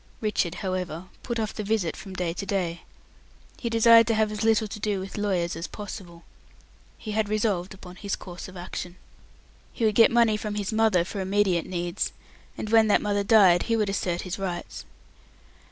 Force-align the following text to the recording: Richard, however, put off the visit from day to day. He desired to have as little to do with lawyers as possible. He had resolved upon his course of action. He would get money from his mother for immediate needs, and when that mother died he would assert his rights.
Richard, 0.19 0.55
however, 0.65 1.09
put 1.21 1.37
off 1.39 1.53
the 1.53 1.63
visit 1.63 1.95
from 1.95 2.15
day 2.15 2.33
to 2.33 2.43
day. 2.47 2.81
He 3.59 3.69
desired 3.69 4.07
to 4.07 4.15
have 4.15 4.31
as 4.31 4.41
little 4.43 4.67
to 4.67 4.79
do 4.79 4.99
with 4.99 5.15
lawyers 5.15 5.55
as 5.55 5.67
possible. 5.67 6.23
He 6.97 7.11
had 7.11 7.29
resolved 7.29 7.75
upon 7.75 7.97
his 7.97 8.15
course 8.15 8.47
of 8.47 8.57
action. 8.57 8.95
He 9.71 9.85
would 9.85 9.93
get 9.93 10.09
money 10.09 10.37
from 10.37 10.55
his 10.55 10.73
mother 10.73 11.05
for 11.05 11.19
immediate 11.19 11.67
needs, 11.67 12.13
and 12.57 12.71
when 12.71 12.87
that 12.87 12.99
mother 13.03 13.23
died 13.23 13.61
he 13.69 13.75
would 13.77 13.91
assert 13.91 14.21
his 14.21 14.39
rights. 14.39 14.85